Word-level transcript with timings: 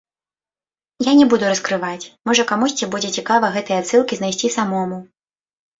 Я 1.09 1.13
не 1.19 1.27
буду 1.33 1.45
раскрываць, 1.51 2.09
можа, 2.31 2.47
камусьці 2.53 2.91
будзе 2.97 3.15
цікава 3.21 3.55
гэтыя 3.59 3.77
адсылкі 3.87 4.13
знайсці 4.23 4.55
самому. 4.61 4.97